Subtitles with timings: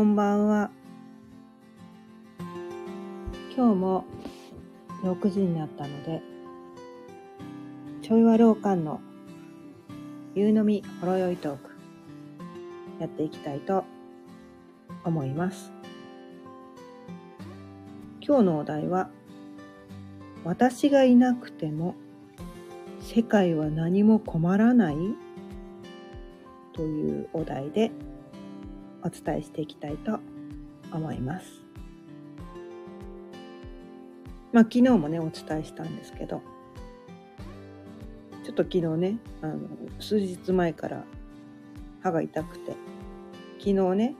[0.00, 0.70] こんばんは。
[3.54, 4.06] 今日も
[5.02, 6.22] 6時になったので、
[8.00, 9.02] ちょいわろうかんの
[10.34, 11.70] 夕飲みほろよいトーク、
[12.98, 13.84] やっていきたいと
[15.04, 15.70] 思います。
[18.26, 19.10] 今日のお題は、
[20.44, 21.94] 私がいなくても
[23.02, 24.96] 世界は何も困らない？
[26.72, 27.90] というお題で
[29.02, 30.18] お伝えしていきたいと
[30.92, 31.70] 思います。
[34.52, 36.42] まあ昨日もねお伝えしたんですけど
[38.44, 39.60] ちょっと昨日ねあの
[40.00, 41.04] 数日前から
[42.02, 42.72] 歯が痛くて
[43.58, 44.14] 昨日ね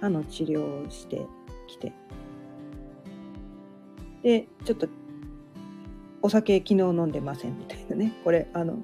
[0.00, 1.26] 歯の治療をして
[1.68, 1.92] きて
[4.22, 4.88] でちょっと
[6.22, 8.82] お酒昨日飲んでませんみたいなねこれあの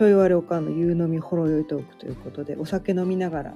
[0.00, 3.54] ちょいわれおかんの夕飲みほろ酔いトークということでお酒飲みながら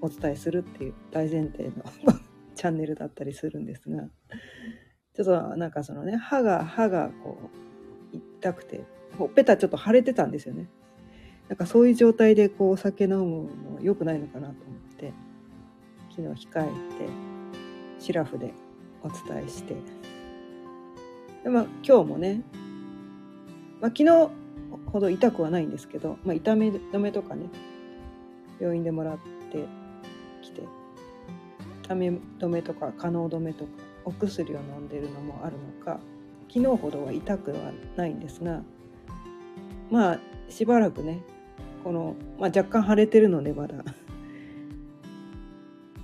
[0.00, 1.72] お伝えするっていう大前提の
[2.56, 4.08] チャンネルだったりするんですが
[5.12, 7.36] ちょっとなんかそのね歯が歯がこ
[8.14, 8.84] う痛くて
[9.18, 10.66] ほっぺたちょっと腫れてたんですよね。
[11.50, 15.12] なんかそういう状態でこうお酒飲むの良くないのかなと思って
[16.08, 16.72] 昨日控えて
[17.98, 18.54] シラフで
[19.02, 19.76] お伝えして。
[21.44, 22.40] で、まあ、今日もね、
[23.82, 24.39] まあ、昨日
[24.86, 27.46] ほど痛くはないんですけど、まあ、痛み止めとかね
[28.60, 29.18] 病院でもらっ
[29.50, 29.64] て
[30.42, 30.62] きて
[31.84, 33.70] 痛み止めとか可能止めとか
[34.04, 36.00] お薬を飲んでるのもあるのか
[36.48, 38.62] 昨日ほどは痛くはないんですが
[39.90, 41.22] まあしばらくね
[41.84, 43.76] この、まあ、若干腫れてるのでまだ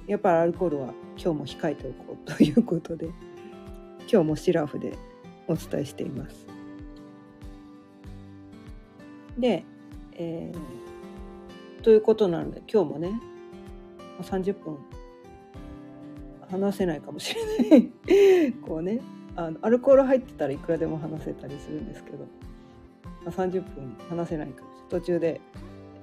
[0.07, 3.07] やっぱりアルコールは今日も控えておこうということで
[4.11, 4.97] 今日もシラフで
[5.49, 6.56] お伝えしています。
[9.39, 9.65] で、
[10.13, 13.21] えー、ということなので今日もね
[14.23, 14.79] 30分
[16.51, 18.53] 話せないかもしれない。
[18.63, 19.01] こうね
[19.35, 22.19] あのアルコール入ってたらいくらでも話せたりするんですけど、
[23.25, 25.41] まあ、30分話せないかもしれない途中で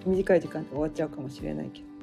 [0.05, 1.93] 短い時間で終わっちゃうかもしれないけど。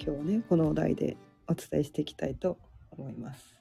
[0.00, 1.16] 今日はねこのお題で
[1.48, 2.56] お伝えしていきたいと
[2.90, 3.57] 思います。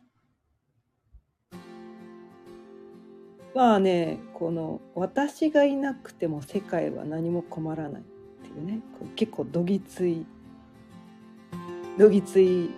[3.57, 8.05] まあねこの「私がいなくても世界は何も困らない」っ
[8.43, 8.81] ていうね
[9.15, 10.27] 結構どぎつい
[11.97, 12.69] どぎつい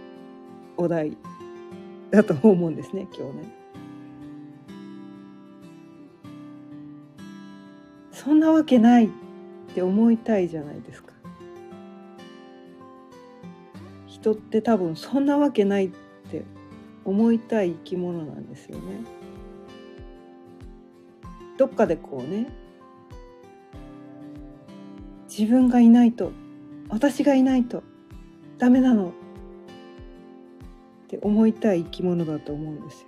[0.78, 1.18] お題
[2.12, 3.44] だと思うんですね今日ね。
[8.13, 9.09] そんなわけないっ
[9.75, 11.12] て思いたいじゃないですか。
[14.07, 15.89] 人って多分そんなわけないっ
[16.31, 16.45] て
[17.03, 19.19] 思いたい生き物なんですよね。
[21.59, 22.47] どっかでこうね
[25.27, 26.31] 自分がいないと
[26.87, 27.83] 私がいないと
[28.57, 29.11] ダメなのっ
[31.09, 33.07] て思いたい生き物だと思うんですよ。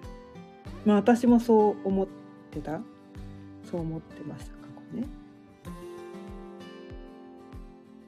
[0.86, 2.08] まあ私もそう思っ
[2.52, 2.82] てた
[3.64, 4.58] そう思ってました過
[4.92, 5.08] 去ね。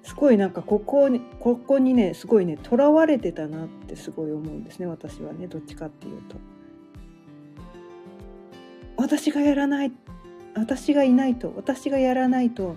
[0.03, 6.35] すごいなんかここにここにねすごいねとらわれてたなってすごい思うんですね私はねどっちかっていうと。
[8.97, 9.91] 私がやらない
[10.55, 12.75] 私がいないと私がやらないと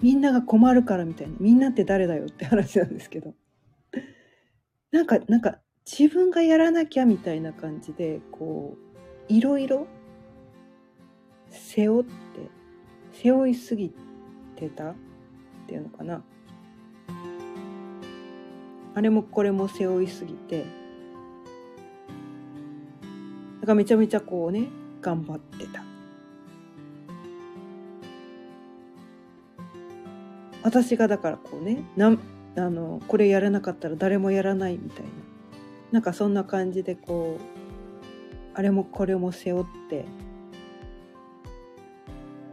[0.00, 3.34] みんなが困るからみたいなみんなって誰だよって話なんですけど。
[4.90, 8.76] なんかなんか自分がやらなきゃみたいな感じでこ
[9.28, 9.86] ういろいろ
[11.50, 12.10] 背負って
[13.12, 13.92] 背負いすぎ
[14.56, 14.94] てたっ
[15.66, 16.22] ていうのかな。
[18.94, 20.64] あれもこれも背負いすぎて
[23.60, 24.66] だからめちゃめちゃこうね
[25.00, 25.87] 頑張ってた。
[30.62, 32.16] 私がだからこうねな
[32.56, 35.10] あのこれやらなかったら誰もやらないみたいな。
[35.92, 40.04] なんかそんな感じでこうあれもこれも背負って。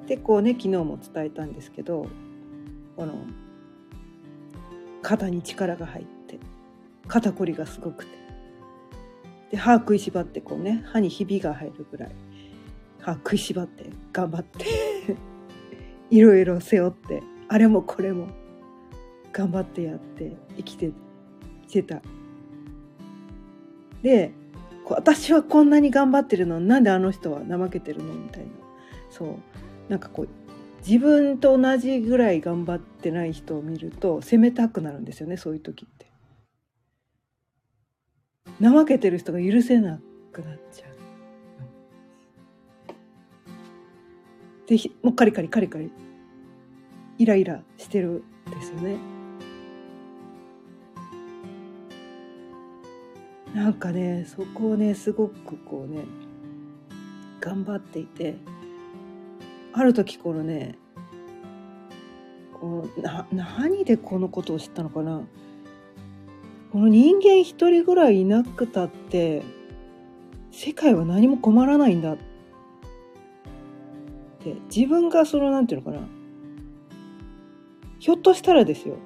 [0.08, 2.06] でこうね昨日も伝えたんですけど
[2.96, 3.26] この
[5.02, 6.38] 肩に力が入って
[7.08, 8.12] 肩こりがすごくて。
[9.52, 12.12] で歯食いしばってこうね歯にひびが入るぐらい
[13.00, 14.66] 歯食いしばって頑張って
[16.10, 17.35] いろいろ背負って。
[17.48, 18.28] あれもこれも
[19.32, 20.92] 頑張ってやって生きて
[21.68, 22.02] きてた。
[24.02, 24.32] で
[24.88, 28.50] 私はこんなに頑張ってるのなんであの人は怠けてるのみたいな
[29.10, 29.30] そう
[29.90, 30.30] なんかこう
[30.88, 36.06] 自分と同じぐらい頑張ってない人を見ると責めたくなるんですよねそういう時って。
[38.62, 40.00] 怠けてる人が許せな
[40.32, 40.96] くなっちゃう。
[44.68, 45.92] でもうカリカリカリカリ
[47.18, 48.98] イライラしてるんですよね。
[53.54, 56.04] なんかねそこをねすごくこうね
[57.40, 58.36] 頑張っていて
[59.72, 60.78] ある時このね
[62.54, 65.22] こうな何でこのことを知ったのかな？
[66.74, 69.44] この人間一人ぐらいいなくたって
[70.52, 72.18] 世界は何も困らないんだっ
[74.44, 76.15] て自分がその何て言うのかな？
[78.06, 78.98] ひょっとしたらですよ。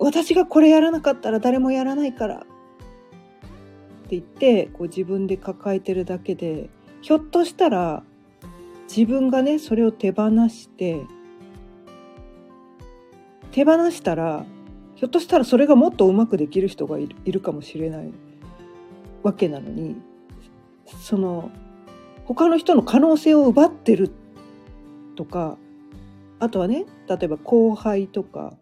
[0.00, 2.38] 私がこれやらなかったら誰もやらないから。
[2.38, 2.46] って
[4.10, 6.68] 言ってこう自分で抱えてるだけで
[7.00, 8.02] ひょっとしたら
[8.88, 11.02] 自分がねそれを手放して
[13.52, 14.46] 手放したら
[14.96, 18.12] ひょっとしたらそれがもっとうまくできる人がいるかもしれない
[19.22, 19.94] わけなのに
[21.00, 21.52] その
[22.24, 24.10] 他の人の可能性を奪ってる
[25.14, 25.56] とか
[26.40, 28.54] あとはね例えば後輩とか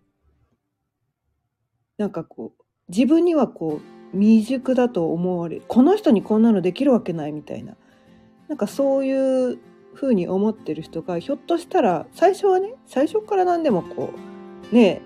[1.99, 7.77] なんかこう自分にはこう未熟だと思われこの人にこんなのできるわけないみたいな
[8.49, 9.59] なんかそういう
[9.95, 14.13] ふうに思ってる人がひょっとしたら最初はね最初から何でもこ
[14.73, 15.03] うね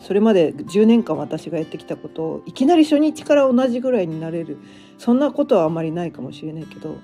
[0.00, 4.58] それまで10年間私がやってきたことをいきなり初日から同じぐらいになれる
[4.96, 6.96] そんなことはあまりないかもしれないけど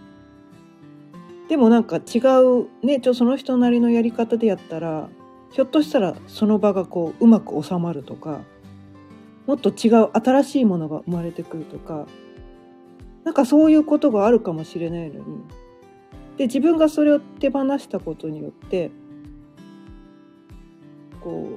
[1.48, 5.08] でもなんか違うねちょその人なりのやり方でやったら
[5.54, 8.40] ひょっとしたらその場がこううまく収まるとか
[9.46, 12.06] もっと違う新しいものが生まれてくるとか
[13.22, 15.44] なんかそういうことがあるかもしれないのに
[16.38, 18.90] で自分がそれを手放したことによって
[21.20, 21.56] こ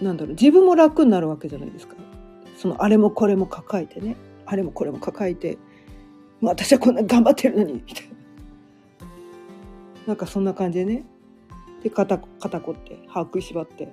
[0.00, 1.96] うなんだろう自分も楽になるわけじゃないですか。
[2.56, 4.16] そのあれもこれも抱えてね
[4.46, 5.58] あれもこれも抱えて
[6.40, 8.12] 私はこんな頑張ってるのにみたいな。
[10.06, 11.04] なんかそんな感じでね
[11.82, 13.88] で肩肩こって歯食いしばって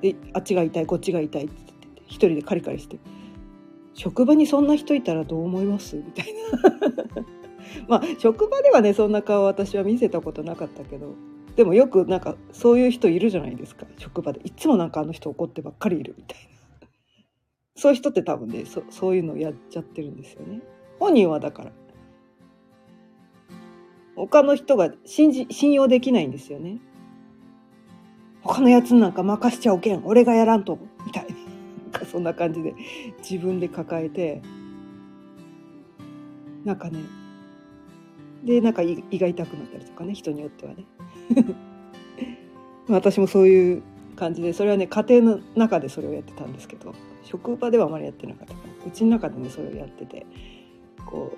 [0.00, 2.98] であっちが痛いこっちが痛いって言って一人でカリカリして
[3.94, 5.96] 職場にそんな人いたらどう思います？
[5.96, 7.24] みたいな。
[7.88, 11.14] まあ職場ではねそんな顔私は見せたことなかったけど
[11.56, 13.86] でもよくなんかそういう人いるじゃないですか。
[13.98, 14.40] 職場で。
[14.44, 16.38] いつもなんかあの人怒ってばっかりいるみたい
[16.80, 16.88] な。
[17.74, 20.62] そういう人って多分ねそそういうのやっちゃってるんですよね。
[20.98, 21.72] 本人はだから。
[24.16, 26.80] 他の人が信じ信用できないんですよね。
[28.44, 30.02] 他のやつなんか任しちゃおけん。
[30.04, 30.78] 俺がやらんと。
[31.06, 31.30] みたいな。
[31.30, 32.74] なんかそんな感じで。
[33.18, 34.42] 自分で抱えて。
[36.64, 37.00] なんかね。
[38.44, 40.14] でなんか胃が痛くなったりとかね。
[40.14, 40.84] 人によってはね。
[42.88, 43.82] 私もそういう
[44.16, 44.52] 感じで。
[44.52, 46.94] それはね家庭の中でそれをやってたんですけど。
[47.22, 48.86] 職場ではあまりやってなかったから。
[48.86, 50.26] うちの中でねそれをやってて。
[51.06, 51.32] こ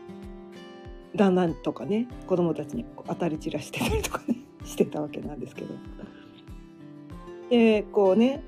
[1.14, 4.38] う旦那とかね子供たちに当たり散らしてたりとかね。
[4.64, 5.74] してたわけなんですけど。
[7.50, 8.43] でこうね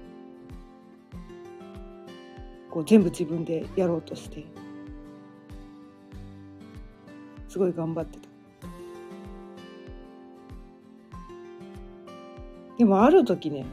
[2.71, 4.45] こう全部自分でやろうとして
[7.49, 8.29] すごい頑張ってた。
[12.79, 13.65] でもある時ね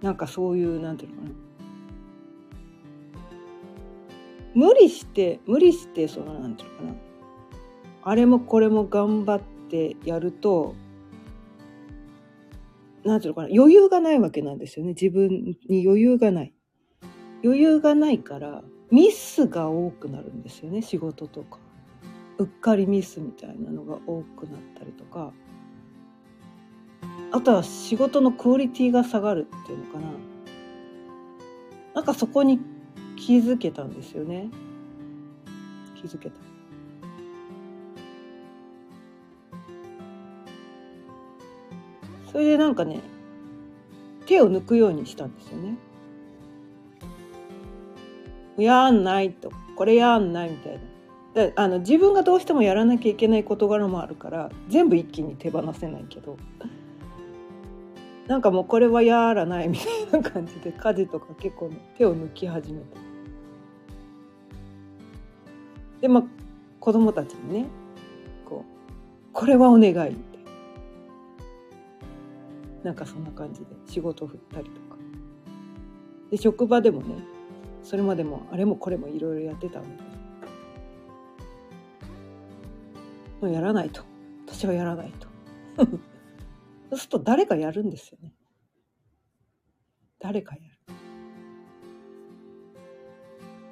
[0.00, 1.34] なんかそういうなんていうのかな。
[4.54, 6.94] 無理して無理してそのなんていうのかな。
[8.04, 10.74] あれもこれも頑張ってやると
[13.08, 14.90] なんていうのかな余裕がないわけなんですよね。
[14.90, 16.54] 自分に余裕がない。
[17.42, 21.58] 余裕がないからミスが多くなるんですよね仕事とか。
[22.38, 25.32] うっかりミスみたいなのが多くなったりとか。
[27.30, 30.12] あとは仕事のクオリティが下がるっていうのかな。
[31.94, 32.60] なんかそこに
[33.16, 34.50] 気づけたんですよね。
[35.96, 36.47] 気づけた。
[42.38, 43.00] それでなんかね
[44.26, 45.76] 手を抜くようにしたんですよね。
[48.56, 49.50] やんないと。
[49.74, 50.78] これやんないみたい
[51.48, 51.52] な。
[51.56, 56.36] あの自分がどうしてもやらなきゃいけない事柄もあるから全部一気に手放せないけど
[58.28, 63.00] なんかもうこれはやらないみたいな感じで家事とか結構手を抜き始めた。
[66.02, 66.24] でまあ
[66.78, 67.66] 子供たちにね
[68.48, 70.27] こうこれはお願い。
[72.88, 74.96] なんかそんな感じで仕事を振ったりとか
[76.30, 77.22] で職場でもね
[77.82, 80.16] それまでもあれもこれもいろいろやってたんだけ
[83.42, 84.00] どもうやらないと
[84.46, 85.28] 私はやらないと
[86.88, 88.32] そうすると誰かやるんですよね。
[90.18, 90.68] 誰かやる。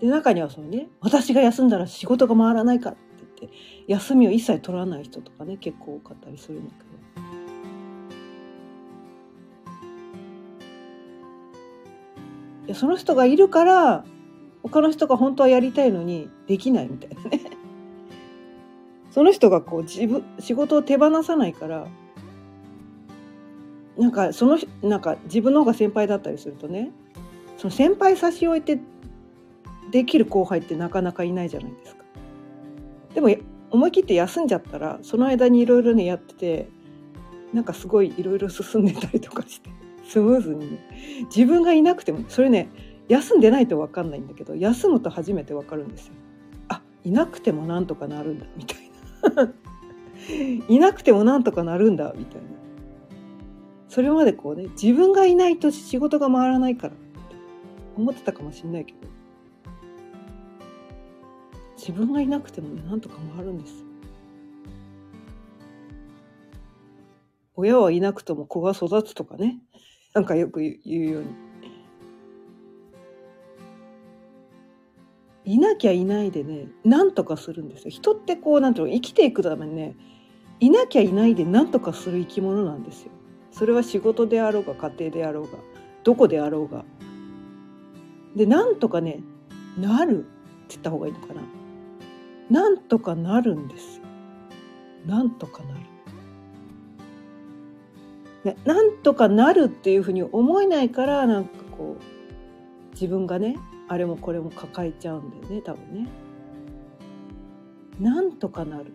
[0.03, 3.57] で、中にはそのね、私が休んだら仕事が回らないからって言って、
[3.87, 7.25] 休みを一切取らない人とかね、結構多かったりするんだけど。
[12.67, 14.05] いやその人がいるから
[14.63, 17.41] 他の人が本当はやりたいのにできないみたいなね
[19.11, 21.87] その人がこう自分仕事を手放さないから
[23.97, 26.91] なんかそのなんか自分の方が先輩だったりするとね
[27.57, 28.81] その先輩差し置いて
[29.91, 32.05] できる後輩ってなかなかいないじゃないですか。
[33.15, 33.31] でも
[33.71, 36.69] 思い切って休んじゃったらその間にいろいろねやってて
[37.53, 39.71] なんかすごいいろいろ進んでたりとかして
[40.09, 40.79] スムーズに。
[41.35, 42.69] 自分がいなくてもそれね
[43.09, 46.15] 休んでないと分かんないんだけど休むと初めて分かるんですよ。
[46.69, 48.91] あいなくてもなんとかなるんだみたい
[49.47, 49.53] な。
[50.69, 52.49] いなくてもなんとかなるんだ みたいな。
[53.89, 56.95] それまでこうね自分がいないと仕事が回らないから
[57.97, 58.99] 思ってたかもしれないけど
[61.79, 63.73] 自分がいなくてもねなんとか回るんです
[67.55, 69.61] 親はいなくとも子が育つとかね
[70.17, 71.29] なんかよく言うように。
[75.45, 77.91] いなきゃいないでねなんとかするんですよ。
[77.91, 79.95] 人ってこうなんていうの生きていくためにね
[80.59, 83.11] いなきゃいないでなんとかする生き物なんですよ。
[83.51, 85.59] それは仕事であろうが家庭であろうが
[86.03, 86.87] どこであろうが。
[88.35, 89.21] でなんとかね
[89.77, 90.29] なるって
[90.71, 91.43] 言った方がいいのかな。
[92.49, 94.01] なんとかなるんです
[95.05, 95.96] なんとかなる。
[98.47, 103.57] ね、なんとかなるっていうふうに思えないからなんかこう自分がね
[103.88, 106.09] あれもこれも抱えちゃうんだよね多分ね。
[107.99, 108.93] なんとかなる。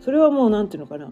[0.00, 1.08] それはもうなんていうのかな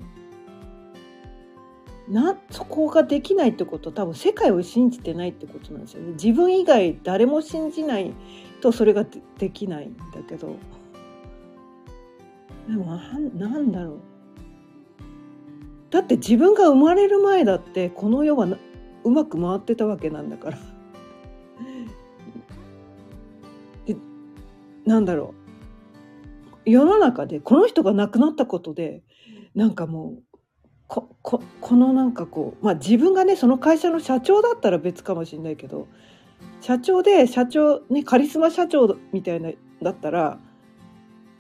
[2.09, 6.15] なそこができないってこと多分世界を信じてないってことなんですよね。
[6.15, 8.13] 自分以外誰も信じない
[8.61, 9.07] とそれが
[9.39, 10.57] できないんだけど
[12.67, 12.97] でも
[13.37, 14.10] なんだろう
[15.91, 18.47] だって自分が生まれる前だってこの世は
[19.05, 20.59] うまく回ってたわけなんだから。
[24.87, 25.35] なんだろ
[26.65, 26.71] う。
[26.71, 29.03] 世の中でこの人が亡くなったことで
[29.55, 30.23] なんかもう
[30.87, 35.89] こここのなんかこうまあ自分がねその会社の社長だったら別かもしれないけど
[36.61, 39.51] 社長で社長ねカリスマ社長みたいな
[39.83, 40.39] だったら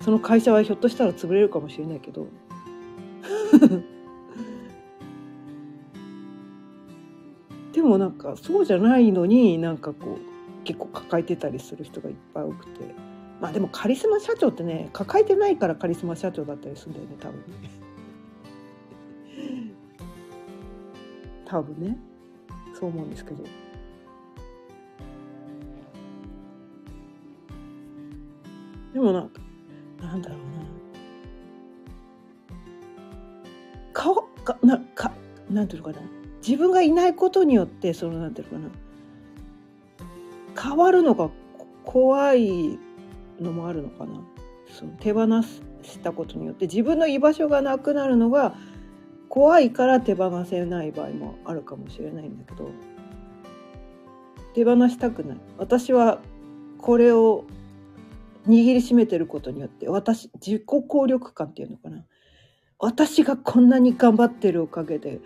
[0.00, 2.26] その会社はひょっとしたら潰れるかもしれないけど。
[7.80, 12.94] でもなんかそうじゃないのになんかこう結構抱えてたりする人がいっぱい多くて
[13.40, 17.70] まあでもカリスマ社長ってね抱えてないからカリスマ社長だったりするんだよね 多分ね。
[21.46, 21.96] 多分ね
[22.78, 23.44] そう思うんですけど。
[28.92, 29.40] でもなんか
[30.02, 30.44] なんだろうな
[33.94, 35.10] 顔かなか
[35.48, 38.74] なんていうのかな自分がいないことによってそのなんていうのか
[40.56, 40.62] な。
[40.62, 41.30] 変わるのが
[41.84, 42.78] 怖い
[43.40, 44.20] のもあるのかな。
[44.68, 45.26] その手放
[45.82, 48.54] したことによって自分の居場所がなくなるのが
[49.28, 52.70] 怖いから手放せない場合もあるかもしれないんだけど
[54.54, 55.38] 手放したくない。
[55.58, 56.20] 私は
[56.78, 57.44] これを
[58.46, 62.04] 握りしめてることによって私自己効力感っていうのかな。
[62.78, 65.20] 私がこんなに頑張ってるおかげで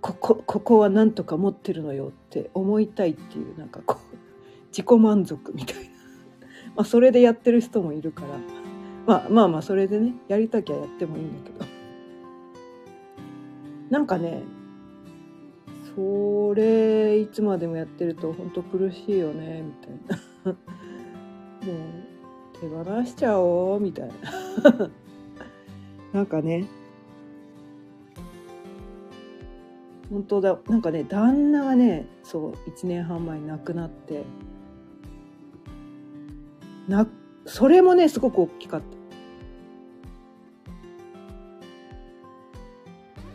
[0.00, 4.16] ここここはなんとか持ってるのよって思いたいっていうなんかこう
[4.70, 5.82] 自己満足みたいな、
[6.76, 8.28] まあ、それでやってる人もいるから、
[9.06, 11.64] まあ、まあまあそれでねやりたきゃやってもいいんだけど。
[13.90, 14.42] なんかね
[15.96, 20.52] それいつまでもやってると本当苦しいよねみたいな。
[20.52, 24.90] もう手放しちゃおうみたいな。
[26.12, 26.66] なんかね
[30.10, 30.58] 本当だ。
[30.68, 34.24] なんかね旦那がねそう1年半前に亡くなって。
[36.88, 37.06] な
[37.44, 38.86] それもねすごく大きかった。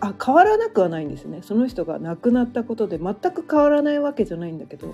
[0.08, 1.42] あ変わらなくはないんですね。
[1.44, 4.94] その人が亡くなったことで全く変わらないわけじゃないんだけど。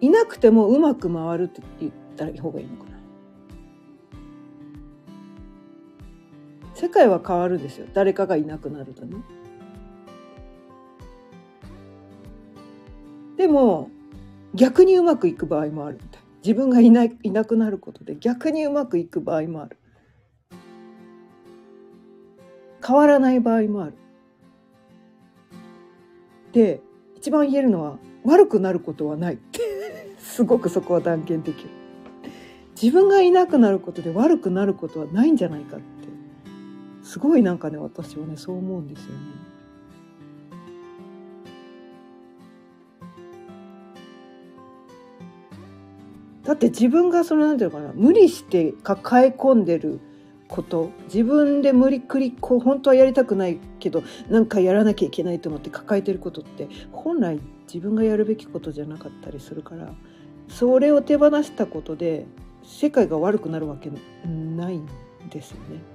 [0.00, 2.93] いなくてもうまく回るって言った方がいいのかな。
[6.94, 7.88] 世界は変わるんですよ。
[7.92, 9.16] 誰かがいなくなるとね。
[13.36, 13.90] でも
[14.54, 16.22] 逆にうまくいく場合もあるみたい。
[16.44, 19.76] 自分がいないいなくなることで逆にうまくいく場合もある。
[22.86, 23.94] 変わらない場合もある。
[26.52, 26.80] で
[27.16, 29.38] 一番言えるのは悪くなることはない。
[30.18, 31.70] すごくそこは断言できる。
[32.80, 35.93] 自分がいなくなることで悪くなることはないんじゃないかって。
[37.04, 39.18] すごいなんかね私はねそう思うんですよね。
[46.44, 50.00] だって自分がそのんていうのかな無理して抱え込んでる
[50.48, 59.94] こと自分で無理くりこう本当はやりたくないけど何かやらなきゃいけないと思って抱えてることって本来自分がやるべきことじゃなかったりするから
[60.48, 62.26] それを手放したことで
[62.62, 63.90] 世界が悪くなるわけ
[64.26, 64.86] ないん
[65.30, 65.93] ですよね。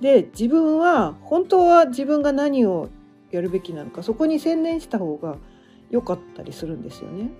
[0.00, 2.88] で自分は本当は自分が何を
[3.30, 5.36] やるべきなのかそこに専念した方が
[5.90, 7.30] 良かったりするんですよね。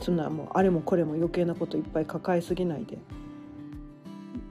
[0.00, 2.98] そんなもうあれもこれも余計なこといっぱい抱えすぎないで。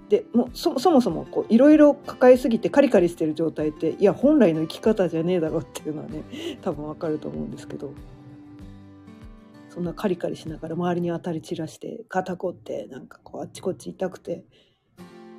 [0.09, 6.23] でもそそもそもいろいろ抱えすぎてカリカリしてる状態っていや本来の生き方じゃねえだろっていうのはね
[6.61, 7.91] 多分わかると思うんですけど
[9.69, 14.43] そんなカリカリしながら周りに当たり散らして肩こってなんかこうあっちこっち痛くて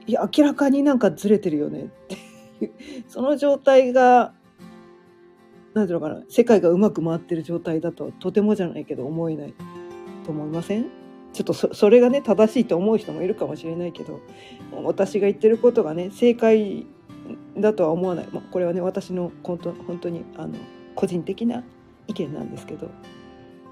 [0.06, 1.84] いや明らかになんかずれてるよね。
[1.84, 2.14] って
[2.64, 2.73] いう
[3.08, 4.32] その状態が
[5.75, 6.23] 何ていうのかな。
[6.28, 9.54] 世界がうまく回ってる状態だととてもじゃないけど思えない
[10.25, 10.87] と思いません？
[11.32, 14.20] ちょっとそれがね正しいと思う人もいるかもしれないけど
[14.84, 16.87] 私が言ってることがね正解
[17.58, 20.54] だとは思わない、まあ、これはね私の本当本当にあの
[20.94, 21.64] 個人的な
[22.06, 22.88] 意見なんですけど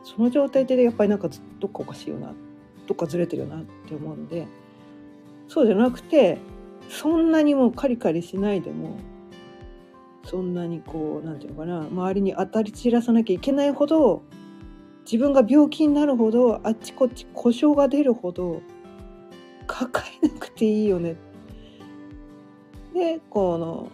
[0.02, 1.28] その状態でやっぱりなんか
[1.60, 2.34] どっかおかしいよな
[2.88, 4.48] どっかずれてるよなって思うので
[5.48, 6.38] そうじゃなくて
[6.88, 8.98] そんなにもうカリカリしないでも
[10.24, 14.22] そんなにこう何て言うのかな周りに当たり散らさなきゃいけないほど
[15.04, 18.62] 自分が病気になるほどあっちこっち故障が出るほど
[19.66, 21.16] 抱えなくていいよね。
[22.94, 23.88] でこの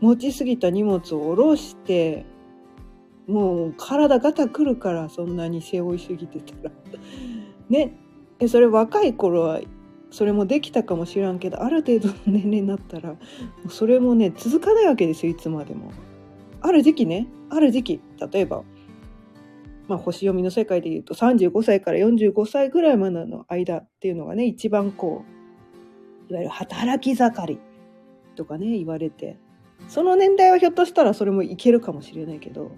[0.00, 2.26] 持ちすぎた荷物を下ろして
[3.26, 6.74] もう体ガタくるからそんなに背負いすぎてたら
[7.68, 7.96] ね
[8.48, 9.60] それ若い頃は
[10.10, 13.16] それもできたかもしらんけどある程度の年齢になったら
[13.68, 15.92] それもね続かないわけですよいつまでも。
[16.62, 18.00] ある時期ねある時期
[18.32, 18.64] 例えば
[19.88, 25.24] まあ、星読みの世界でいうと35歳から45歳ぐらいまでの間っていうのがね一番こ
[26.28, 27.60] ういわゆる働き盛り
[28.34, 29.38] とかね言われて
[29.88, 32.72] その年代はひょっとしたらそれもいけるかもしれないけど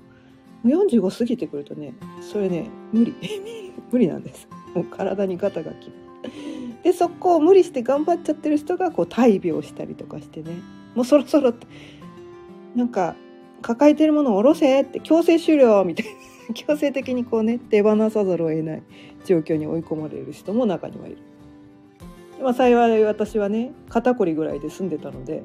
[0.64, 3.14] 45過ぎてくるとねそれね無理。
[3.90, 4.46] 無理なんです。
[4.74, 6.07] もう体にガタがきる。
[6.82, 10.60] でそこを無理して頑張っちゃってる人がこう大病したりとかしてね
[10.94, 11.54] もうそろそろ
[12.74, 13.14] なんか
[13.62, 16.06] 抱えてるものを下ろせって強制終了みたい
[16.48, 18.82] な 強制的にこうね手放さざるを得ない
[19.24, 21.18] 状況に追い込まれる人も中にはいる。
[22.40, 25.42] まあ、幸い私はね肩こりぐらいで済んでたので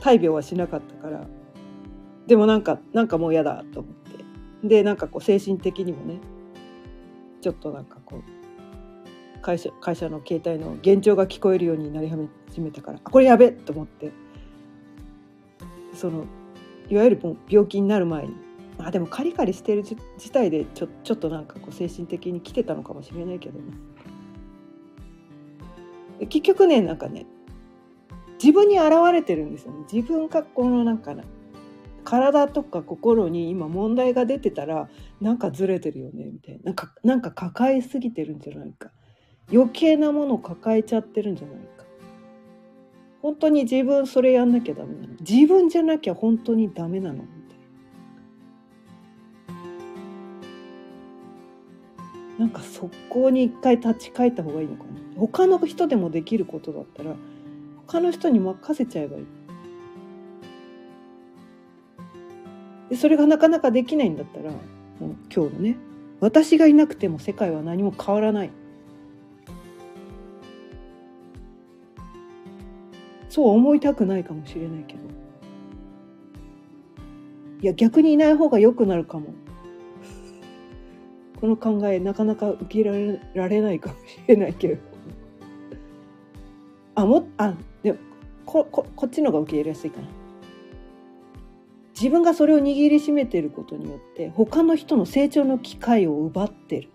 [0.00, 1.26] 大病はしなかったから
[2.28, 3.92] でもなんかなんかもう嫌だと思っ
[4.62, 6.20] てでなんかこう精神的にもね
[7.40, 7.97] ちょっとなんか
[9.40, 14.12] 会社会社の携帯の幻聴が聞こえるようになり始めたからあこれやべえと思って。
[15.94, 16.24] その
[16.88, 18.34] いわゆる病気になる前に。
[18.78, 19.96] あでもカリカリしてる自
[20.30, 23.64] 体でちょちょっとなんかこう精神的に来てたのかもしれないけどね。
[26.28, 27.26] 結局ねなんかね
[28.42, 29.84] 自分に現れてるんですよね。
[29.92, 31.16] 自分がこのなんか
[32.04, 34.88] 体とか心に今問題が出てたら
[35.20, 36.60] なんかずれてるよねみたいな。
[36.66, 38.92] なんかなんか抱えすぎてるんじゃないか。
[39.52, 41.84] 余計なものを抱えちゃってるんじゃないか。
[43.22, 45.14] 本当に自分それやんなきゃダメなの。
[45.20, 47.24] 自分じゃなきゃ本当にダメなの。
[52.38, 54.90] なんか速攻に一回立ち返った方がいいのかな。
[55.16, 57.16] 他の人でもできることだったら
[57.88, 59.26] 他の人に任せちゃえばいい。
[62.90, 64.52] でそれがなかなかできないんだったら
[65.00, 65.16] 今
[65.48, 65.76] 日のね
[66.20, 68.50] 私がいなくても世界は何も変わらない。
[73.28, 75.00] そう思いたくないかもしれないけど。
[77.60, 79.34] いや逆にいない方が良くなるかも。
[81.40, 84.76] この考えなかなか受け入れられないかもしれないけど。
[86.94, 87.98] あもあでも
[88.44, 90.08] こここっちの方が受け入れやすいかな。
[91.94, 96.88] 自分がそれを握りしめてることによって他の人の成長の機会を奪ってる。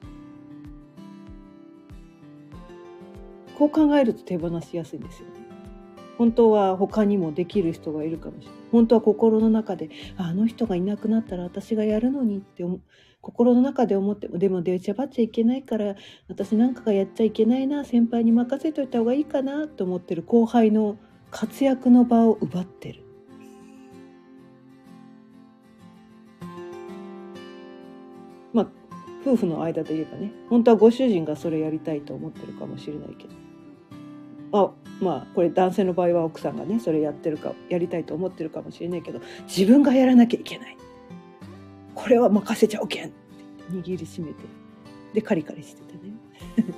[3.57, 5.42] こう考えると手放しやすいんですよね。
[6.17, 8.59] 本当は他にもできる人がいるかもしれない。
[8.71, 12.63] 本当は心の中であの人がいなくなったら私がやるのにって
[13.21, 15.95] 心の中で思ってもでも出しゃばっちゃいけないから
[16.27, 20.23] 私なんかがやっちゃいけないな先輩に任せといた方がいいかなと思ってる。
[20.23, 20.97] 後輩の
[21.31, 23.03] 活躍の場を奪ってる。
[28.53, 28.67] まあ
[29.23, 33.33] 夫婦の間で言えばね本当はご主人がそれやりたいと思ってるかもしれないけど。
[34.55, 40.77] あまあこれ男性の場合は奥さんがねそれやってるかやりたいと思ってるかもしれないけど自分がやらなきゃいけない
[41.95, 43.15] これは任せちゃおけんって
[43.71, 44.43] 握りしめて
[45.13, 46.01] でカリカリしててね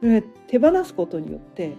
[0.00, 1.74] それ手放すことによって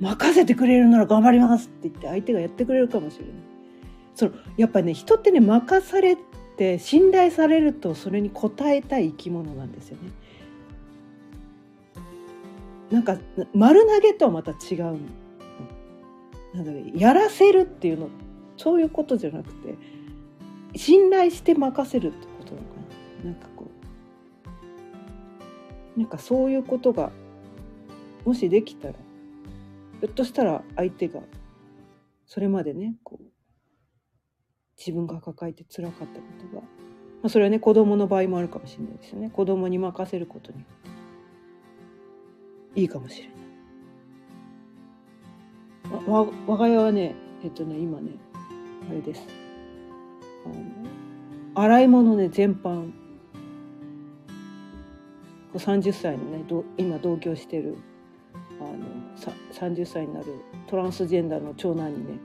[0.00, 3.34] 任せてくれるなら頑張りますって言って相手がやってくれるかもしれない。
[4.14, 6.16] そのやっぱりね人ってね任され
[6.56, 10.10] て信頼されるとそれに応えたい生き物なんですよね。
[12.90, 13.18] なんか
[13.54, 14.98] 丸投げとはまた違う
[16.54, 18.08] なんだろうやらせるっていうの
[18.56, 19.74] そういうことじゃなくて
[20.76, 22.74] 信頼して任せるってことなのか
[23.24, 23.30] な。
[23.30, 23.66] なんかこ
[25.96, 27.10] うなんかそういうことが
[28.24, 28.94] もしできたら
[30.00, 31.20] ひょっとしたら相手が
[32.26, 33.24] それまでねこう
[34.78, 36.68] 自分が抱えて辛かったことが、ま
[37.24, 39.30] あ、それはね子供の場合もあるかもしれないですよね。
[39.30, 40.87] 子供に任せることによって。
[42.74, 43.38] いいかもしれない。
[46.06, 48.12] わ我が家はねえっとね今ね
[48.90, 49.26] あれです。
[50.44, 50.54] あの
[51.62, 52.92] 洗い物ね全般。
[55.54, 56.44] 30歳のね
[56.76, 57.78] 今同居してる
[58.60, 58.76] あの
[59.52, 60.26] 30歳になる
[60.68, 62.20] トランスジェンダーの長男にね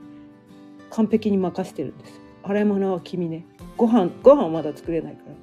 [0.90, 2.20] 完璧に任せてるんです。
[2.42, 3.46] 洗い物は君ね。
[3.76, 5.34] ご飯ご飯はまだ作れないから。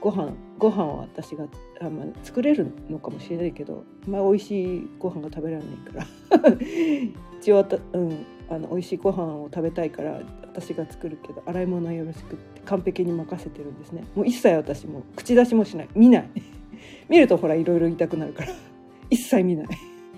[0.00, 1.46] ご飯ご飯は私が
[1.80, 6.56] あ、まあ、作れるのかもしれないけど、まあ、美味しいご飯が食べられないから。
[7.40, 14.04] 一応うん、あの美味しいご飯を食べたいから私が作るけど洗い物はよろしくって完璧に任せてるんですね。
[14.14, 15.88] もう一切私も口出しもしない。
[15.94, 16.28] 見ない。
[17.08, 18.52] 見るとほらいろいろ言いたくなるから。
[19.08, 19.68] 一切見ない。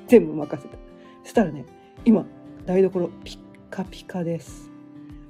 [0.08, 0.76] 全部任せた。
[1.22, 1.64] そしたらね
[2.04, 2.26] 今
[2.66, 3.38] 台所ピッ
[3.70, 4.71] カピカです。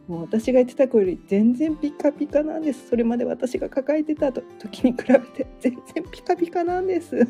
[0.08, 2.88] もう私が言ってた子より全然ピカピカなんです。
[2.88, 7.26] それまで私が抱えてた時に比べて全然ピカピカなんです。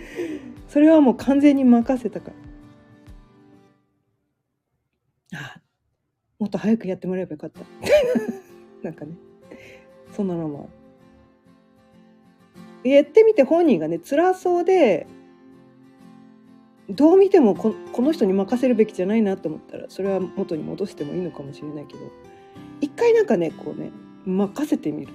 [0.68, 2.32] それはもう完全に任せたか
[5.32, 5.38] ら。
[5.38, 5.60] あ
[6.38, 7.60] もっと早くやってもらえばよかった。
[8.82, 9.14] なんかね。
[10.12, 10.68] そんなのも。
[12.84, 15.06] やってみて本人がね辛そうで
[16.90, 22.00] どう見てもこの人に任せるべきじゃないなと思ったらそれは元に戻してもいいのかもしれないけど
[22.80, 23.90] 一回なんかねこうね
[24.26, 25.12] 任せてみる。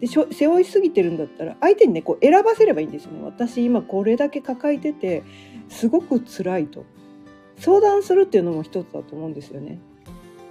[0.00, 3.22] で背負いすぎてるんだったら相手にねこう選ばせればいいんですよね。
[3.22, 5.22] 私今これだけ抱えてて
[5.68, 6.84] すごく辛いと
[7.58, 9.78] 相談するっていうのも一つだと思うんですよね。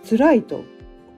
[0.07, 0.63] 辛いと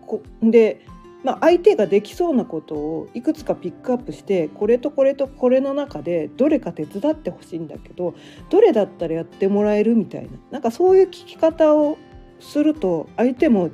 [0.05, 0.81] こで
[1.27, 8.15] まあ、相手ができそうなことをいくつかピックアップしてこれとこれとこれの中でどれか手伝ってほしいんだけど
[8.49, 10.29] どれだったらやってもらえるみたいな。
[10.51, 11.97] なんかそういう聞き方を
[12.39, 13.71] すると相手も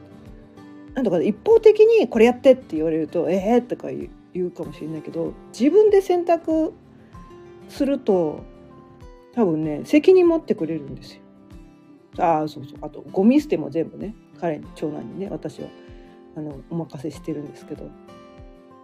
[0.95, 4.09] なんとか一方的にこれやってって言われるとええー、とか言
[4.47, 6.73] うかもしれないけど自分で選択
[7.69, 8.41] すると
[9.35, 11.21] 多分ね責任持ってくれるんですよ。
[12.17, 12.79] ああそうそう。
[12.81, 15.67] あとゴミ捨ても全部ね彼に長男にね私は。
[16.35, 17.89] あのお任せしてるんですけど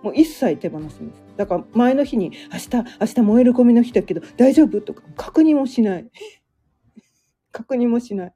[0.04, 6.10] もう一切手放すんですだから前の日に「明日明日燃えるゴミの日だけど大丈夫?」とか確認もしない
[7.52, 8.34] 確認もしない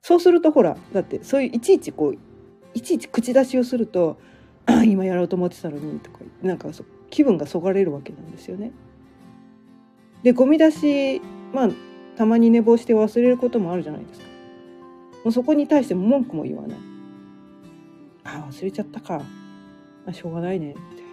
[0.00, 2.18] そうするとほらだってそういういちいちこう
[2.74, 4.18] いちいち口出しをすると
[4.66, 8.72] 「あ今やろうと思ってたのに」とかなんかそ気分がそがれるわけなんですよね。
[10.22, 11.20] でゴミ出し
[11.52, 11.70] まあ
[12.16, 14.26] たまに寝坊して忘れることもあるじゃないですか。
[15.24, 16.78] もうそこに対して文句も言わない。
[18.32, 19.22] あ忘れちゃったか。
[20.06, 20.68] あしょうがないね。
[20.68, 21.12] みたいな。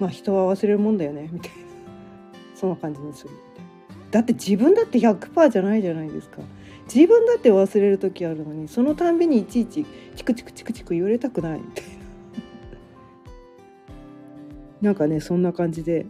[0.00, 1.28] まあ人は忘れるもんだよね。
[1.32, 1.56] みたいな。
[2.54, 3.30] そんな感じにする。
[4.10, 6.38] だって自分だって100%じゃないじゃないですか。
[6.92, 11.58] 自分だって忘れる時あるのにそのたんびにいちいちチクチクチクチク言われたくない。
[11.58, 11.90] みたいな。
[14.88, 16.06] なんかねそんな感じで。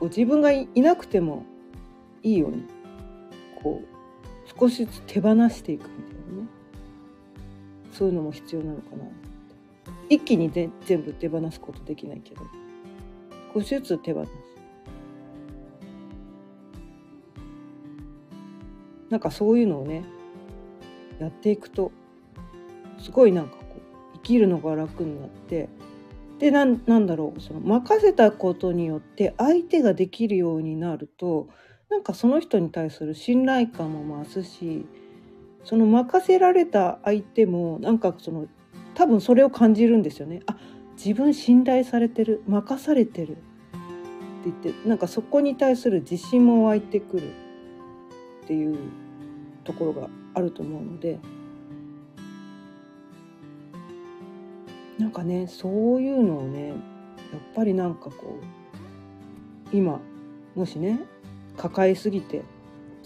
[0.00, 1.44] こう自分がいなくても
[2.22, 2.64] いいように
[3.62, 6.13] こう少しずつ手放していくみたいな。
[7.94, 9.04] そういうのも必要なのかな。
[10.10, 10.70] 一気に全
[11.02, 12.42] 部手放すことできないけど。
[13.54, 14.30] 少しずつ手放す。
[19.10, 20.04] なんかそういうのをね
[21.20, 21.92] やっていくと
[22.98, 23.80] すごいなんかこう
[24.14, 25.68] 生きるのが楽になって
[26.40, 31.48] でなんなんだろうその任せたことによって相手ができるようになると
[31.90, 34.84] なんかその人に対する信頼感も増すし
[35.64, 38.46] その任せられた相手もなんかその
[38.94, 40.40] 多分それを感じるんですよね。
[40.46, 40.56] あ
[40.96, 43.40] 自分信頼されてる任されてるって
[44.44, 47.30] 言ってなんかそこに対する自信も湧いてくる
[48.44, 48.78] っていう
[49.64, 51.18] ところがあると思うので
[54.98, 56.76] なんかねそういうのをねやっ
[57.54, 58.38] ぱりなんかこ
[59.72, 60.00] う今
[60.54, 61.00] もしね
[61.56, 62.42] 抱えすぎて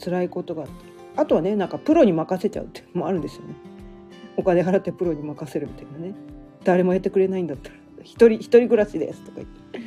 [0.03, 0.88] 辛いことがあって
[1.19, 3.55] あとはねなんかプロに任せちゃうってうもあるんですよね。
[4.37, 6.15] お金払ってプロに任せるみたいなね。
[6.63, 9.81] 誰もやってくれないんだったら一人一人暮らしですとか言って。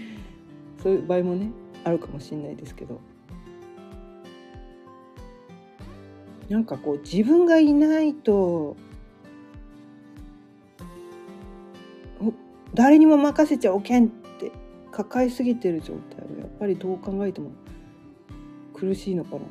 [0.83, 1.51] そういう場合もね
[1.85, 2.99] あるかもしれないですけど。
[6.49, 8.75] なんかこう自分がいないと
[12.73, 14.51] 誰にも任せちゃおけんって
[14.91, 17.51] 抱えすぎてる状態はやっぱりどう考えても
[18.73, 19.41] 苦しいのかな。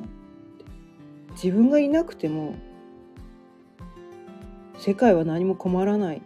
[1.33, 2.55] 自分がいなくても
[4.77, 6.21] 世界は何も困らない。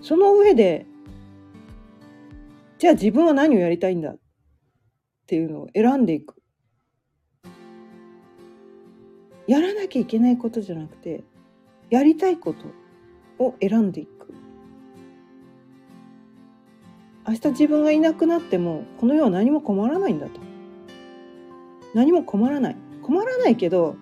[0.00, 0.86] その上で
[2.78, 4.10] じゃあ自分は何をやりたいんだ？
[4.10, 4.18] っ
[5.26, 6.34] ていうのを選んでいく。
[9.46, 11.24] やらなきゃいけないことじゃなくて
[11.90, 12.66] やりたいこと
[13.42, 14.32] を選んでいく。
[17.26, 20.40] 明日自分がいなくなってもこの世は何も困らないんだと。
[21.94, 22.76] 何も困らない。
[23.08, 23.96] 困らないけど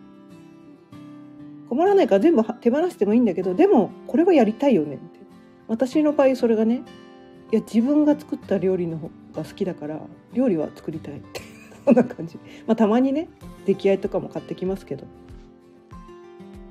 [1.69, 5.21] 困らないから全部手放してもいいんだけどでもこれはやりたいよねって。
[5.69, 6.83] 私の場合それがね
[7.53, 10.01] いや自分が作った料理の方が好きだから
[10.33, 11.40] 料理は作りたいって。
[11.87, 12.37] そんな感じ。
[12.66, 13.29] まあたまにね
[13.64, 15.05] 出来合いとかも買ってきますけど。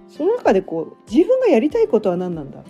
[0.09, 2.69] その中でこう自分がやりたいことは何なんだって。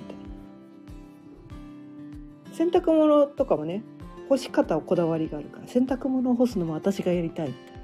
[2.54, 3.82] 洗濯物とかもね
[4.30, 7.75] 干し方をこだわりがあるから洗濯物を干すのも私がやりたいって。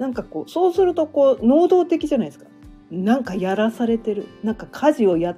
[0.00, 2.46] なんかこうそうするとこう能動的じゃないですか。
[2.90, 4.26] なんかやらされてる。
[4.42, 5.36] なんか家事をや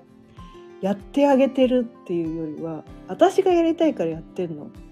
[0.81, 4.83] やってあげてるっていうよりは私がやりたいからやってんのって。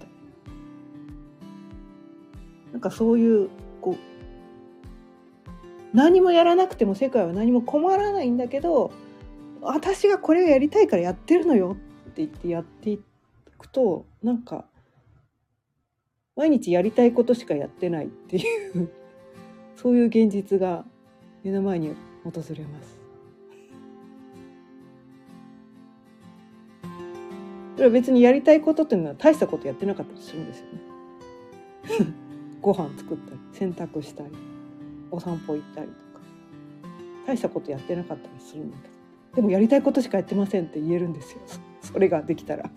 [2.73, 3.97] なんかそういうこう
[5.95, 8.91] 何もやらなくても世界は何も困らないんだけど
[9.61, 11.77] 私がこれをやりたいからやってるのよ
[12.09, 12.99] って言ってやってい
[13.57, 14.65] くとなんか
[16.35, 18.41] 毎日やりたいことしかやってないってい
[18.73, 18.89] う
[19.81, 20.85] そういう現実が
[21.43, 23.01] 目の前に訪れます。
[27.75, 32.13] それは別にやりたいことっていうのは大したことやってなかったりするんですよね。
[32.61, 34.29] ご飯作ったり洗濯したり
[35.09, 35.99] お散歩行ったりとか
[37.25, 38.93] 大したことやってなかったりするんだけど
[39.37, 41.39] でもやりたいことしかやってませんって言えるんですよ
[41.81, 42.69] それができたら。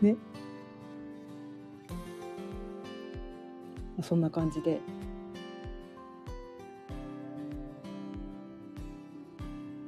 [0.00, 0.16] ね
[4.02, 4.80] そんな感じで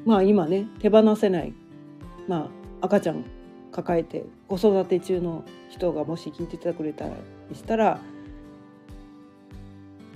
[0.05, 1.55] まあ今ね手放せない
[2.27, 3.25] まあ赤ちゃん
[3.71, 7.15] 抱えて子育て中の人がもし聞いててくれたり
[7.55, 8.01] したら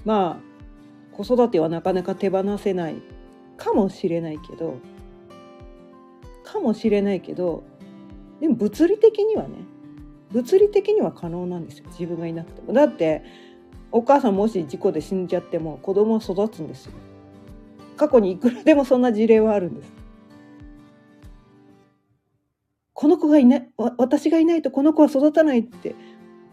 [0.05, 2.97] まあ子育てはなかなか手放せない
[3.57, 4.79] かもしれないけど
[6.43, 7.65] かもしれないけど
[8.41, 9.59] でも物理的にはね
[10.33, 12.73] 物理的には可能なんですよ自分がいなくても。
[12.73, 13.23] だって
[13.97, 16.93] お母さんもし事故で死んじゃっても子供は育つんですよ。
[17.97, 19.93] 過去にいくらでもそんな事例はあるんです。
[22.93, 25.95] この子がいない私がいないとこの子は育たないって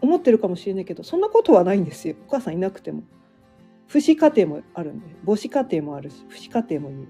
[0.00, 2.14] 思ってるかもしれないけどそんなことはないんですよ。
[2.28, 3.02] お母さんいなくても。
[3.88, 7.08] 父子家庭もあるんで母子家庭もあるし父子家庭もいる。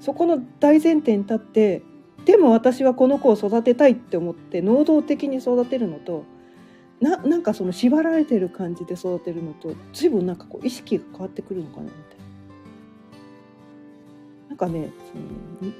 [0.00, 1.82] そこの大前提に立って
[2.24, 6.24] でも私はこの子を育てたいって思って能動的に育てるのと
[7.00, 12.20] ななんかその縛られてる感じで育てるのと随分なんかこう意識が変わってくるのかなみたいな。
[14.48, 15.72] なんかねその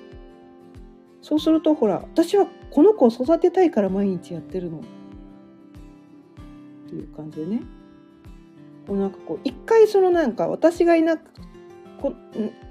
[1.22, 4.83] そうするとほら私はこの子を育てたいから毎日やってるのっ
[6.88, 7.62] ていう感じでね
[8.87, 11.31] こうなんかこう一回そのなんか私がいなく
[12.00, 12.14] こ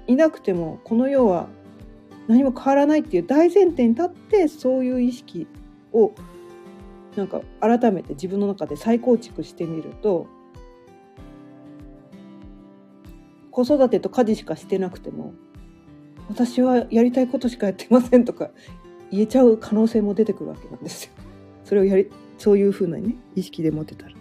[0.08, 1.48] いなくてもこの世は
[2.28, 5.46] 何も変わらないっていう大前提に立ってそういう意識
[5.92, 6.12] を
[7.16, 10.26] なんか改めて自分の中で再構築してみると
[13.50, 15.34] 子育てと家事しかしてなくても
[16.28, 18.50] 私はやりたいことしかやってませんとか
[19.10, 21.12] 言えちゃう可能性も出てくるわけなんですよ。
[21.64, 24.14] それをやりそういうふうなね意識で持てたら。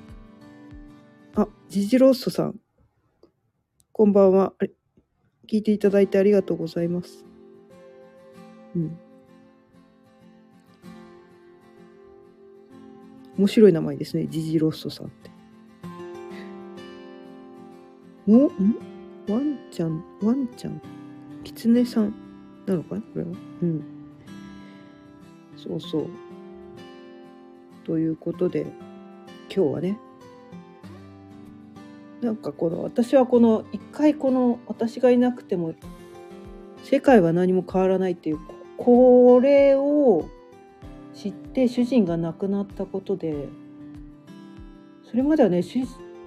[1.36, 2.56] あジジロッソさん
[3.92, 4.54] こんばんは。
[5.48, 7.29] 聞いていただいてありがとうございます。
[8.75, 8.97] うん。
[13.38, 14.27] 面白い名前ですね。
[14.27, 15.29] ジジロッソさんって。
[18.25, 18.51] も、ん？
[19.29, 20.82] ワンちゃん、ワンちゃん、
[21.43, 22.13] キツネさん
[22.65, 23.01] なのかな？
[23.01, 23.29] これは？
[23.62, 23.84] うん。
[25.55, 26.08] そうそう。
[27.86, 28.67] ということで、
[29.53, 29.97] 今日はね、
[32.21, 35.73] なんかこの私はこの一回この私がいなくても
[36.84, 38.39] 世界は何も変わらないっていう
[38.80, 40.30] これを
[41.13, 43.50] 知って主人が亡くなったことで
[45.04, 45.82] それまではね主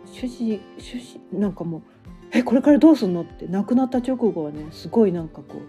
[0.04, 1.82] 主治主治なんかもう
[2.30, 5.60] 「えこれからどうすんの?」って亡くなった直後はねすごいなんかこう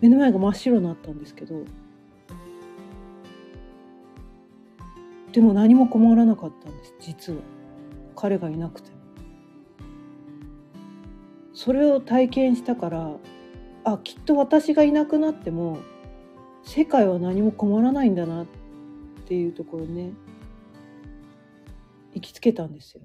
[0.00, 1.64] 目の前が真っ白になったんですけど
[5.32, 7.40] でも何も困らなかったんです実は
[8.14, 8.96] 彼がいなくても。
[11.52, 13.16] それを体験したから
[13.86, 15.78] あきっと私がいなくなっても
[16.64, 18.46] 世界は何も困らないんだなっ
[19.26, 20.12] ていうところね
[22.12, 23.02] 行きつけたんですよ。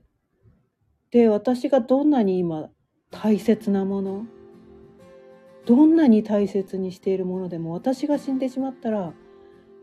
[1.12, 2.70] で私がどんなに今
[3.12, 4.26] 大切なもの
[5.68, 9.14] どんなに大切にしているものでも私が死んでしまったら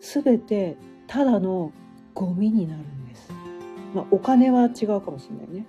[0.01, 1.73] 全てただの
[2.13, 3.31] ゴミになるんです。
[3.95, 5.67] まあ、お金は違うかもしれないね。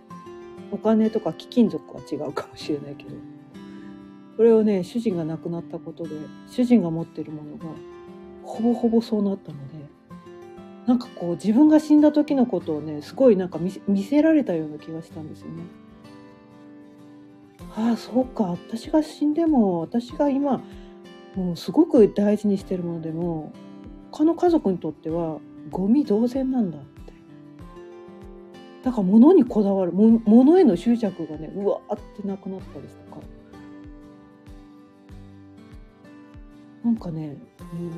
[0.71, 3.11] お金とか貴金属は違うかもしれないけど
[4.39, 6.11] これをね主人が亡くなったことで
[6.49, 7.65] 主人が持ってるものが
[8.41, 9.73] ほぼほぼそうなったので
[10.87, 15.63] なんかこう自分が死んだ時のことをねすごいなんか見せられたような気がしたんですよね。
[17.75, 20.63] ああそうか私が死んでも私が今
[21.35, 23.51] もうすごく大事にしてるものでも
[24.09, 26.87] 他の家族にとってはゴミ同然なんだって
[28.85, 32.98] だから物にこだわる物への執着がねうわーってなくなったりとか
[36.83, 37.37] なんかね、
[37.73, 37.91] うん、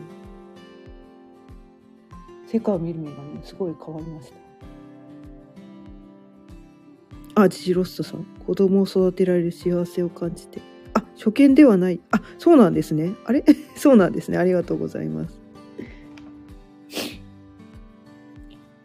[2.47, 4.41] 世界を見る目がねすごい変わりました。
[7.43, 8.25] あ、ジジロストさん。
[8.45, 10.61] 子供を育てられる幸せを感じて。
[10.93, 12.01] あ、初見ではない。
[12.11, 13.13] あ、そうなんですね。
[13.25, 13.43] あれ？
[13.75, 14.37] そうなんですね。
[14.37, 15.39] ありがとうございます。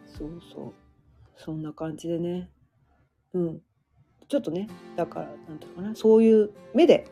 [0.05, 0.73] そうそう。
[1.35, 2.49] そんな感じでね。
[3.33, 3.61] うん。
[4.27, 7.07] ちょっとね、だから、なんていうかな、そういう目で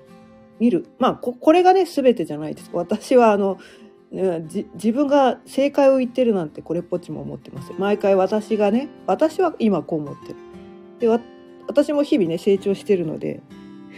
[0.59, 0.87] 見る。
[0.99, 2.69] まあ、ここれがね、全てじゃないです。
[2.73, 3.57] 私は、あの、
[4.11, 7.73] 自分が正解を言ってるなんてこれっぽっちも思ってます。
[7.77, 10.35] 毎回私がね私は今こう思ってる。
[10.99, 11.23] で
[11.67, 13.41] 私も日々ね成長してるので、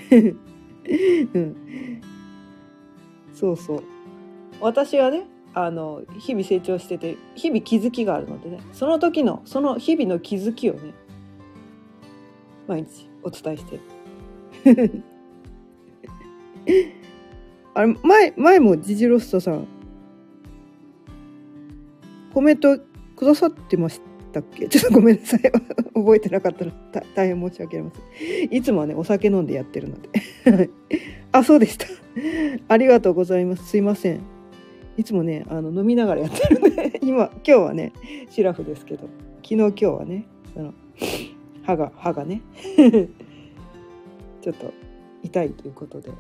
[1.34, 1.56] うん、
[3.34, 3.84] そうそう。
[4.60, 8.60] 私はねあの日々成長してて日々気づきがあるのでね。
[8.74, 10.94] その時のその日々の気づきをね
[12.68, 13.80] 毎日お伝えして
[14.86, 15.04] る。
[17.74, 19.68] あれ前前もジジロストさん
[22.34, 22.78] コメント
[23.16, 24.00] くださってまし
[24.32, 24.68] たっけ？
[24.70, 25.42] ちょっとごめんなさい。
[25.96, 26.72] 覚えてなかったら
[27.16, 28.54] 大変申し訳ありません。
[28.56, 30.70] いつもはね、お酒飲んでやってるので。
[31.32, 31.88] あ、そうでした。
[32.68, 33.66] ありがとうございます。
[33.66, 34.22] すいません。
[34.98, 37.94] いつもね、あの飲みながらやってるんで、今、今日はね、
[38.30, 39.10] シラフですけど、
[39.44, 40.74] 昨日今日はね、その
[41.64, 42.42] 歯が、歯がね、
[44.42, 44.74] ちょっと
[45.24, 46.12] 痛いということで、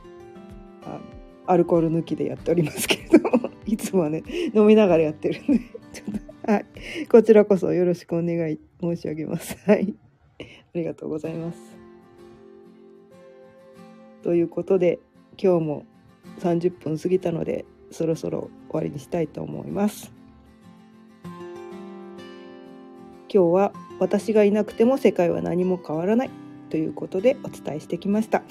[0.95, 4.23] あアルコール抜きでやっておりますけれども、 いつもはね、
[4.53, 5.59] 飲みながらやってるんで。
[5.93, 6.65] ちょっと、はい。
[7.09, 9.57] こちらこそよろしくお願い申し上げます。
[9.65, 9.95] はい。
[10.39, 11.59] ありがとうございます。
[14.23, 14.99] ということで、
[15.41, 15.85] 今日も
[16.39, 20.11] 30分過ぎたので、そろそろ終わりにしたいと思います。
[23.33, 26.29] 今日は私がいなくても世界は何も変わらない
[26.69, 28.43] ということでお伝えしてきました。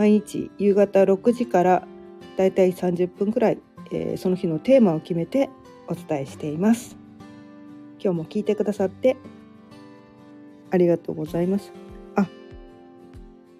[0.00, 1.86] 毎日夕方6時から
[2.38, 3.58] だいたい30分くらい、
[3.92, 5.50] えー、その日のテーマを決めて
[5.88, 6.96] お伝えしています。
[8.02, 9.18] 今日も聞いてくださって
[10.70, 11.70] ありがとうございます。
[12.16, 12.26] あ、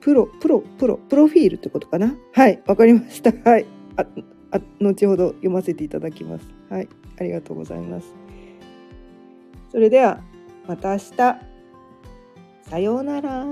[0.00, 2.16] プロ、プロ、プロ、プロフィールってことかな？
[2.32, 3.34] はい、わかりました。
[3.50, 3.66] はい。
[3.96, 4.06] あ、
[4.52, 6.46] あ後ほど読ませていただきます。
[6.70, 8.14] はい、ありがとうございます。
[9.70, 10.22] それでは、
[10.66, 11.36] また明日。
[12.62, 13.44] さようなら。